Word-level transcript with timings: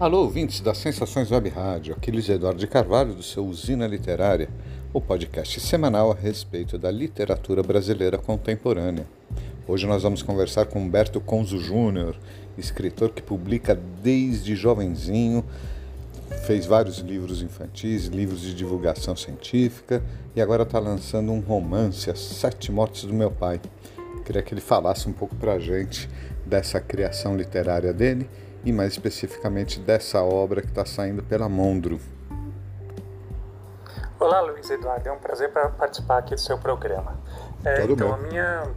Alô, 0.00 0.20
ouvintes 0.20 0.60
das 0.60 0.78
Sensações 0.78 1.32
Web 1.32 1.48
Rádio, 1.48 1.92
aqui 1.92 2.12
Luiz 2.12 2.28
Eduardo 2.28 2.60
de 2.60 2.68
Carvalho 2.68 3.14
do 3.14 3.22
seu 3.22 3.44
Usina 3.44 3.84
Literária, 3.84 4.48
o 4.92 5.00
podcast 5.00 5.58
semanal 5.58 6.12
a 6.12 6.14
respeito 6.14 6.78
da 6.78 6.88
literatura 6.88 7.64
brasileira 7.64 8.16
contemporânea. 8.16 9.04
Hoje 9.66 9.88
nós 9.88 10.04
vamos 10.04 10.22
conversar 10.22 10.66
com 10.66 10.78
Humberto 10.78 11.20
Conzo 11.20 11.58
Júnior, 11.58 12.14
escritor 12.56 13.10
que 13.10 13.20
publica 13.20 13.74
desde 14.00 14.54
jovenzinho, 14.54 15.44
fez 16.46 16.64
vários 16.64 16.98
livros 16.98 17.42
infantis, 17.42 18.06
livros 18.06 18.42
de 18.42 18.54
divulgação 18.54 19.16
científica 19.16 20.00
e 20.36 20.40
agora 20.40 20.62
está 20.62 20.78
lançando 20.78 21.32
um 21.32 21.40
romance, 21.40 22.08
As 22.08 22.20
Sete 22.20 22.70
Mortes 22.70 23.02
do 23.02 23.12
Meu 23.12 23.32
Pai. 23.32 23.60
Queria 24.24 24.42
que 24.42 24.54
ele 24.54 24.60
falasse 24.60 25.08
um 25.08 25.12
pouco 25.12 25.34
para 25.34 25.54
a 25.54 25.58
gente 25.58 26.08
dessa 26.46 26.80
criação 26.80 27.36
literária 27.36 27.92
dele 27.92 28.30
e 28.64 28.72
mais 28.72 28.92
especificamente 28.92 29.80
dessa 29.80 30.22
obra 30.22 30.60
que 30.60 30.68
está 30.68 30.84
saindo 30.84 31.22
pela 31.22 31.48
Mondro. 31.48 32.00
Olá, 34.18 34.40
Luiz 34.40 34.68
Eduardo, 34.68 35.08
é 35.08 35.12
um 35.12 35.18
prazer 35.18 35.50
participar 35.52 36.18
aqui 36.18 36.34
do 36.34 36.40
seu 36.40 36.58
programa. 36.58 37.16
É, 37.64 37.84
então, 37.84 38.12
a 38.12 38.16
minha 38.16 38.68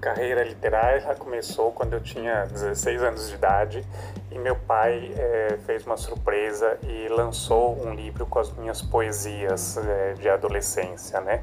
carreira 0.00 0.42
literária 0.42 1.14
começou 1.14 1.72
quando 1.72 1.94
eu 1.94 2.00
tinha 2.00 2.46
16 2.46 3.02
anos 3.02 3.28
de 3.28 3.34
idade 3.34 3.86
e 4.30 4.38
meu 4.38 4.54
pai 4.54 5.12
é, 5.16 5.58
fez 5.66 5.84
uma 5.84 5.96
surpresa 5.96 6.78
e 6.82 7.08
lançou 7.08 7.76
um 7.84 7.94
livro 7.94 8.24
com 8.26 8.38
as 8.38 8.52
minhas 8.52 8.80
poesias 8.80 9.76
é, 9.76 10.14
de 10.14 10.28
adolescência, 10.28 11.20
né? 11.20 11.42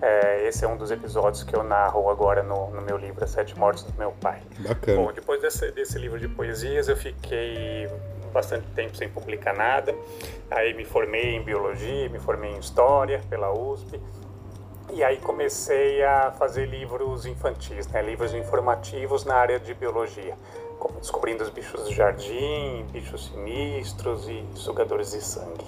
É, 0.00 0.46
esse 0.46 0.64
é 0.64 0.68
um 0.68 0.76
dos 0.76 0.90
episódios 0.90 1.42
que 1.42 1.56
eu 1.56 1.62
narro 1.62 2.10
agora 2.10 2.42
no, 2.42 2.70
no, 2.70 2.82
meu 2.82 2.96
livro 2.96 3.24
As 3.24 3.30
Sete 3.30 3.58
Mortes 3.58 3.84
do 3.84 3.98
Meu 3.98 4.12
Pai. 4.12 4.42
Bacana. 4.58 4.98
Bom, 4.98 5.12
depois 5.12 5.40
desse, 5.40 5.70
desse 5.72 5.98
livro 5.98 6.18
de 6.18 6.28
poesias 6.28 6.88
eu 6.88 6.96
fiquei 6.96 7.88
bastante 8.32 8.66
tempo 8.74 8.94
sem 8.96 9.08
publicar 9.08 9.54
nada. 9.54 9.94
Aí 10.50 10.74
me 10.74 10.84
formei 10.84 11.36
em 11.36 11.42
biologia, 11.42 12.08
me 12.10 12.18
formei 12.18 12.50
em 12.50 12.58
história 12.58 13.22
pela 13.30 13.50
USP 13.50 13.98
e 14.92 15.02
aí 15.02 15.18
comecei 15.18 16.02
a 16.02 16.30
fazer 16.32 16.66
livros 16.66 17.26
infantis, 17.26 17.86
né? 17.88 18.02
livros 18.02 18.32
informativos 18.34 19.24
na 19.24 19.34
área 19.34 19.58
de 19.58 19.74
biologia, 19.74 20.34
como 20.78 20.98
Descobrindo 21.00 21.42
os 21.42 21.50
Bichos 21.50 21.84
do 21.84 21.92
Jardim, 21.92 22.86
Bichos 22.92 23.26
Sinistros 23.26 24.28
e 24.28 24.44
Sugadores 24.54 25.12
de 25.12 25.20
Sangue. 25.20 25.66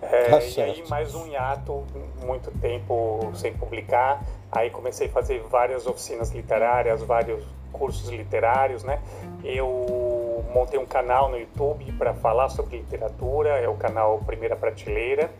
É, 0.00 0.24
tá 0.24 0.40
e 0.42 0.60
aí 0.60 0.84
mais 0.88 1.14
um 1.14 1.26
hiato, 1.26 1.84
muito 2.24 2.50
tempo 2.60 3.30
sem 3.34 3.54
publicar, 3.54 4.22
aí 4.50 4.68
comecei 4.68 5.06
a 5.06 5.10
fazer 5.10 5.40
várias 5.42 5.86
oficinas 5.86 6.30
literárias, 6.30 7.02
vários 7.02 7.44
cursos 7.72 8.08
literários, 8.10 8.84
né? 8.84 9.00
Eu 9.42 10.11
montei 10.52 10.78
um 10.78 10.86
canal 10.86 11.30
no 11.30 11.38
YouTube 11.38 11.92
para 11.92 12.14
falar 12.14 12.48
sobre 12.48 12.78
literatura, 12.78 13.50
é 13.58 13.68
o 13.68 13.74
canal 13.74 14.18
Primeira 14.26 14.56
Prateleira. 14.56 15.30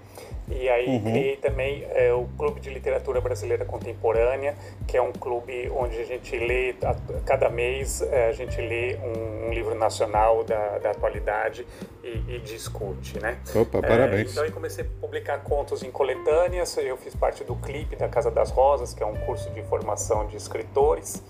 E 0.49 0.69
aí 0.69 0.87
uhum. 0.87 1.01
criei 1.01 1.37
também 1.37 1.85
é, 1.91 2.13
o 2.13 2.27
Clube 2.37 2.61
de 2.61 2.69
Literatura 2.69 3.21
Brasileira 3.21 3.65
Contemporânea, 3.65 4.55
que 4.87 4.97
é 4.97 5.03
um 5.03 5.13
clube 5.13 5.71
onde 5.75 5.97
a 5.99 6.05
gente 6.05 6.37
lê, 6.37 6.75
a, 6.83 6.95
cada 7.25 7.49
mês 7.49 8.03
é, 8.03 8.29
a 8.29 8.33
gente 8.33 8.61
lê 8.61 8.97
um, 8.97 9.47
um, 9.47 9.51
livro 9.53 9.75
nacional 9.75 10.43
da, 10.45 10.79
da 10.79 10.91
atualidade 10.91 11.67
e, 12.03 12.35
e, 12.35 12.39
discute, 12.41 13.19
né? 13.21 13.39
Opa, 13.55 13.81
parabéns. 13.81 14.29
É, 14.29 14.33
então 14.33 14.45
eu 14.45 14.53
comecei 14.53 14.85
a 14.85 15.01
publicar 15.01 15.39
contos 15.39 15.83
em 15.83 15.91
coletâneas, 15.91 16.77
eu 16.77 16.97
fiz 16.97 17.15
parte 17.15 17.45
do 17.45 17.55
Clipe 17.57 17.97
da 17.97 18.09
Casa 18.09 18.31
das 18.31 18.51
Rosas, 18.51 18.93
que 18.93 19.03
é 19.03 19.07
um 19.07 19.17
curso 19.17 19.49
de 19.51 19.63
formação 19.63 20.27
de 20.27 20.37
escritores, 20.37 21.23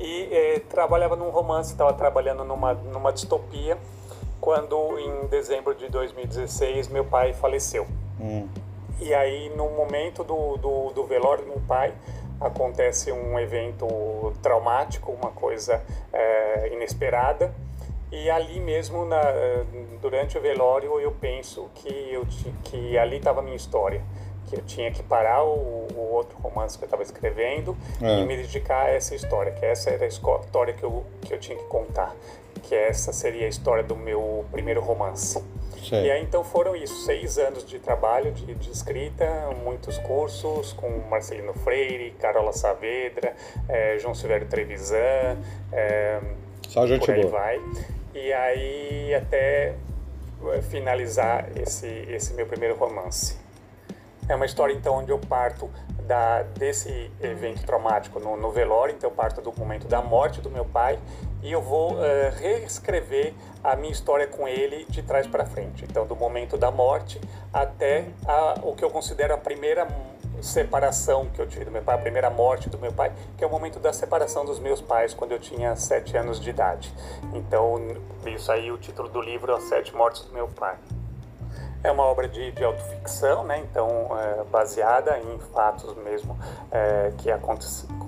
e 0.00 0.28
é, 0.32 0.58
trabalhava 0.60 1.14
num 1.14 1.28
romance, 1.28 1.72
estava 1.72 1.92
trabalhando 1.92 2.42
numa, 2.42 2.72
numa 2.72 3.12
distopia, 3.12 3.76
quando 4.40 4.98
em 4.98 5.26
dezembro 5.26 5.74
de 5.74 5.88
2016 5.88 6.88
meu 6.88 7.04
pai 7.04 7.34
faleceu. 7.34 7.86
Hum. 8.18 8.48
E 8.98 9.12
aí, 9.12 9.50
no 9.54 9.68
momento 9.70 10.24
do, 10.24 10.56
do, 10.56 10.90
do 10.90 11.04
velório 11.04 11.44
do 11.44 11.50
meu 11.50 11.60
pai, 11.68 11.92
acontece 12.40 13.12
um 13.12 13.38
evento 13.38 13.86
traumático, 14.42 15.12
uma 15.12 15.30
coisa 15.30 15.82
é, 16.12 16.72
inesperada. 16.72 17.54
E 18.10 18.28
ali 18.28 18.58
mesmo, 18.58 19.04
na, 19.04 19.22
durante 20.00 20.36
o 20.36 20.40
velório, 20.40 20.98
eu 20.98 21.12
penso 21.12 21.68
que, 21.74 21.88
eu, 22.10 22.26
que 22.64 22.98
ali 22.98 23.18
estava 23.18 23.40
a 23.40 23.42
minha 23.42 23.56
história. 23.56 24.02
Que 24.46 24.56
eu 24.56 24.62
tinha 24.62 24.90
que 24.90 25.02
parar 25.02 25.44
o, 25.44 25.86
o 25.94 26.10
outro 26.12 26.36
romance 26.38 26.76
que 26.76 26.84
eu 26.84 26.86
estava 26.86 27.02
escrevendo 27.02 27.76
é. 28.02 28.20
e 28.20 28.26
me 28.26 28.36
dedicar 28.36 28.86
a 28.86 28.90
essa 28.90 29.14
história, 29.14 29.52
que 29.52 29.64
essa 29.64 29.90
era 29.90 30.04
a 30.04 30.08
história 30.08 30.74
que 30.74 30.82
eu, 30.82 31.04
que 31.22 31.32
eu 31.32 31.38
tinha 31.38 31.56
que 31.56 31.64
contar. 31.64 32.14
Que 32.62 32.74
essa 32.74 33.12
seria 33.12 33.46
a 33.46 33.48
história 33.48 33.82
do 33.82 33.96
meu 33.96 34.44
primeiro 34.50 34.80
romance. 34.80 35.42
Sim. 35.82 36.02
E 36.02 36.10
aí 36.10 36.22
então 36.22 36.44
foram 36.44 36.76
isso, 36.76 37.04
seis 37.04 37.38
anos 37.38 37.64
de 37.64 37.78
trabalho 37.78 38.32
de, 38.32 38.54
de 38.54 38.70
escrita, 38.70 39.24
muitos 39.64 39.96
cursos 39.98 40.72
com 40.74 40.88
Marcelino 41.08 41.54
Freire, 41.54 42.10
Carola 42.20 42.52
Saavedra, 42.52 43.34
é, 43.68 43.98
João 43.98 44.14
Silvério 44.14 44.46
Trevisan, 44.46 45.38
é, 45.72 46.20
Só 46.68 46.86
gente 46.86 47.06
por 47.06 47.14
aí 47.14 47.22
boa. 47.22 47.32
vai. 47.32 47.60
E 48.14 48.32
aí 48.32 49.14
até 49.14 49.74
eh, 50.52 50.62
finalizar 50.62 51.48
esse, 51.56 51.86
esse 52.08 52.34
meu 52.34 52.46
primeiro 52.46 52.74
romance. 52.76 53.36
É 54.30 54.34
uma 54.36 54.46
história 54.46 54.72
então 54.72 54.94
onde 54.94 55.10
eu 55.10 55.18
parto 55.18 55.68
da, 56.06 56.42
desse 56.42 57.10
evento 57.20 57.66
traumático 57.66 58.20
no, 58.20 58.36
no 58.36 58.52
velório, 58.52 58.94
então 58.94 59.10
eu 59.10 59.14
parto 59.14 59.40
do 59.40 59.52
momento 59.58 59.88
da 59.88 60.00
morte 60.00 60.40
do 60.40 60.48
meu 60.48 60.64
pai 60.64 61.00
e 61.42 61.50
eu 61.50 61.60
vou 61.60 61.94
uh, 61.94 61.98
reescrever 62.38 63.34
a 63.62 63.74
minha 63.74 63.90
história 63.90 64.28
com 64.28 64.46
ele 64.46 64.86
de 64.88 65.02
trás 65.02 65.26
para 65.26 65.44
frente. 65.44 65.84
Então, 65.84 66.06
do 66.06 66.14
momento 66.14 66.56
da 66.56 66.70
morte 66.70 67.20
até 67.52 68.06
a, 68.24 68.60
o 68.62 68.76
que 68.76 68.84
eu 68.84 68.90
considero 68.90 69.34
a 69.34 69.38
primeira 69.38 69.88
separação 70.40 71.26
que 71.26 71.40
eu 71.40 71.48
tive 71.48 71.64
do 71.64 71.72
meu 71.72 71.82
pai, 71.82 71.96
a 71.96 71.98
primeira 71.98 72.30
morte 72.30 72.70
do 72.70 72.78
meu 72.78 72.92
pai, 72.92 73.12
que 73.36 73.42
é 73.42 73.46
o 73.48 73.50
momento 73.50 73.80
da 73.80 73.92
separação 73.92 74.44
dos 74.44 74.60
meus 74.60 74.80
pais 74.80 75.12
quando 75.12 75.32
eu 75.32 75.40
tinha 75.40 75.74
sete 75.74 76.16
anos 76.16 76.38
de 76.38 76.50
idade. 76.50 76.94
Então, 77.34 77.80
isso 78.26 78.52
aí 78.52 78.70
o 78.70 78.78
título 78.78 79.08
do 79.08 79.20
livro, 79.20 79.52
As 79.52 79.64
Sete 79.64 79.92
Mortes 79.92 80.22
do 80.22 80.32
Meu 80.32 80.46
Pai. 80.46 80.76
É 81.82 81.90
uma 81.90 82.04
obra 82.04 82.28
de, 82.28 82.52
de 82.52 82.62
autoficção, 82.62 83.42
né? 83.44 83.58
então 83.58 84.10
é, 84.18 84.44
baseada 84.44 85.18
em 85.18 85.38
fatos 85.52 85.94
mesmo 85.96 86.38
é, 86.70 87.12
que, 87.18 87.30
aconte, 87.30 87.66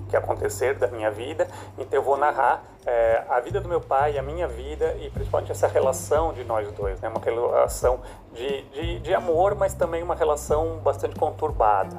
que 0.09 0.15
aconteceram 0.15 0.79
da 0.79 0.87
minha 0.87 1.09
vida. 1.09 1.47
Então 1.77 1.99
eu 1.99 2.03
vou 2.03 2.15
narrar 2.15 2.63
é, 2.85 3.23
a 3.27 3.39
vida 3.39 3.59
do 3.59 3.67
meu 3.67 3.81
pai, 3.81 4.17
a 4.17 4.21
minha 4.21 4.47
vida 4.47 4.95
e 5.01 5.09
principalmente 5.09 5.51
essa 5.51 5.67
relação 5.67 6.33
de 6.33 6.43
nós 6.43 6.71
dois, 6.73 7.01
né? 7.01 7.09
uma 7.09 7.19
relação 7.19 8.01
de, 8.31 8.61
de, 8.63 8.99
de 8.99 9.13
amor, 9.13 9.55
mas 9.55 9.73
também 9.73 10.03
uma 10.03 10.15
relação 10.15 10.77
bastante 10.77 11.15
conturbada 11.15 11.97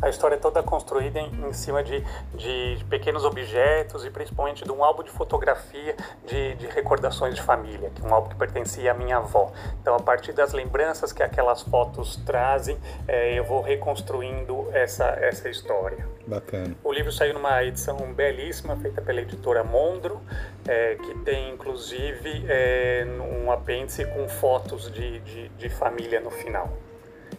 a 0.00 0.08
história 0.08 0.36
é 0.36 0.38
toda 0.38 0.62
construída 0.62 1.18
em, 1.18 1.48
em 1.48 1.52
cima 1.52 1.82
de, 1.82 2.04
de, 2.34 2.84
pequenos 2.88 3.24
objetos 3.24 4.04
e 4.04 4.10
principalmente 4.10 4.64
de 4.64 4.70
um 4.70 4.84
álbum 4.84 5.02
de 5.02 5.10
fotografia 5.10 5.96
de, 6.26 6.54
de, 6.54 6.66
recordações 6.66 7.34
de 7.34 7.42
família, 7.42 7.90
que 7.94 8.04
é 8.04 8.08
um 8.08 8.14
álbum 8.14 8.28
que 8.28 8.36
pertencia 8.36 8.90
à 8.90 8.94
minha 8.94 9.16
avó. 9.16 9.52
Então, 9.80 9.94
a 9.94 10.00
partir 10.00 10.32
das 10.32 10.52
lembranças 10.52 11.12
que 11.12 11.22
aquelas 11.22 11.62
fotos 11.62 12.16
trazem, 12.24 12.78
é, 13.08 13.38
eu 13.38 13.44
vou 13.44 13.62
reconstruindo 13.62 14.68
essa, 14.72 15.04
essa 15.04 15.48
história. 15.48 16.06
Bacana. 16.26 16.74
O 16.82 16.92
livro 16.92 17.12
saiu 17.12 17.34
numa 17.34 17.62
edição 17.64 17.96
belíssima, 18.12 18.76
feita 18.76 19.00
pela 19.00 19.20
editora 19.20 19.62
Mondro, 19.62 20.20
é, 20.66 20.96
que 20.96 21.18
tem 21.20 21.50
inclusive 21.50 22.44
é, 22.48 23.06
um 23.44 23.50
apêndice 23.50 24.04
com 24.06 24.28
fotos 24.28 24.90
de, 24.90 25.20
de, 25.20 25.48
de 25.50 25.68
família 25.68 26.20
no 26.20 26.30
final. 26.30 26.85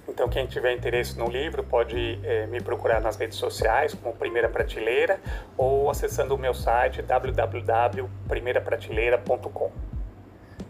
Então, 0.07 0.29
quem 0.29 0.47
tiver 0.47 0.73
interesse 0.73 1.18
no 1.18 1.29
livro 1.29 1.63
pode 1.63 2.18
é, 2.23 2.47
me 2.47 2.62
procurar 2.62 3.01
nas 3.01 3.18
redes 3.18 3.38
sociais, 3.38 3.94
como 3.94 4.16
Primeira 4.16 4.47
Prateleira, 4.47 5.19
ou 5.57 5.90
acessando 5.90 6.34
o 6.34 6.38
meu 6.38 6.53
site 6.53 7.01
www.primeiraprateleira.com. 7.01 9.71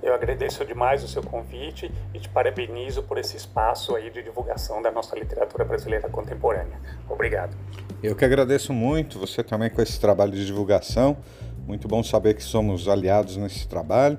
Eu 0.02 0.14
agradeço 0.14 0.64
demais 0.64 1.04
o 1.04 1.08
seu 1.08 1.22
convite 1.22 1.92
e 2.14 2.20
te 2.20 2.30
parabenizo 2.30 3.04
por 3.04 3.18
esse 3.18 3.36
espaço 3.36 3.94
aí 3.96 4.10
de 4.10 4.24
divulgação 4.24 4.82
da 4.82 4.90
nossa 4.92 5.18
literatura 5.18 5.66
brasileira 5.66 6.08
contemporânea. 6.08 6.80
Obrigado. 7.10 7.58
Eu 8.02 8.16
que 8.16 8.24
agradeço 8.24 8.72
muito, 8.72 9.20
você 9.20 9.44
também 9.44 9.70
com 9.70 9.82
esse 9.82 10.00
trabalho 10.00 10.32
de 10.32 10.46
divulgação. 10.46 11.18
Muito 11.66 11.86
bom 11.88 12.04
saber 12.04 12.36
que 12.36 12.44
somos 12.44 12.88
aliados 12.88 13.36
nesse 13.38 13.68
trabalho 13.68 14.18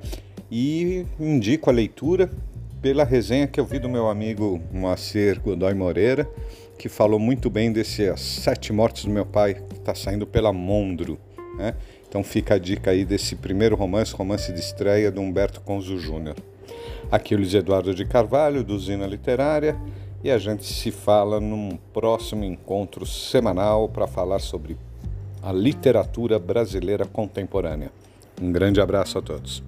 e 0.50 1.06
indico 1.18 1.70
a 1.70 1.72
leitura 1.72 2.28
pela 2.80 3.04
resenha 3.04 3.46
que 3.46 3.58
eu 3.58 3.64
vi 3.64 3.78
do 3.78 3.88
meu 3.88 4.08
amigo 4.08 4.60
Moacir 4.72 5.40
Godoy 5.40 5.74
Moreira, 5.74 6.28
que 6.78 6.88
falou 6.88 7.18
muito 7.18 7.50
bem 7.50 7.72
desse 7.72 8.08
As 8.08 8.20
Sete 8.20 8.72
Mortes 8.72 9.04
do 9.04 9.10
Meu 9.10 9.26
Pai, 9.26 9.54
que 9.54 9.74
está 9.74 9.94
saindo 9.94 10.26
pela 10.26 10.52
Mondro. 10.52 11.18
Né? 11.56 11.74
Então 12.08 12.22
fica 12.22 12.54
a 12.54 12.58
dica 12.58 12.92
aí 12.92 13.04
desse 13.04 13.34
primeiro 13.34 13.74
romance, 13.74 14.14
romance 14.14 14.52
de 14.52 14.60
estreia 14.60 15.10
do 15.10 15.20
Humberto 15.20 15.60
Conzo 15.60 15.98
Júnior. 15.98 16.36
Aqui 17.10 17.34
o 17.34 17.38
Luiz 17.38 17.52
Eduardo 17.52 17.94
de 17.94 18.04
Carvalho, 18.04 18.62
do 18.62 18.78
Zina 18.78 19.06
Literária, 19.06 19.76
e 20.22 20.30
a 20.30 20.38
gente 20.38 20.64
se 20.64 20.90
fala 20.90 21.40
num 21.40 21.76
próximo 21.92 22.44
encontro 22.44 23.04
semanal 23.04 23.88
para 23.88 24.06
falar 24.06 24.38
sobre 24.38 24.76
a 25.42 25.52
literatura 25.52 26.38
brasileira 26.38 27.04
contemporânea. 27.06 27.90
Um 28.40 28.52
grande 28.52 28.80
abraço 28.80 29.18
a 29.18 29.22
todos. 29.22 29.62